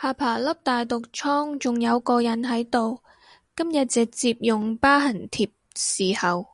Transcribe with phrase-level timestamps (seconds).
[0.00, 3.02] 下巴粒大毒瘡仲有個印喺度，
[3.54, 6.46] 今日直接用疤痕貼侍候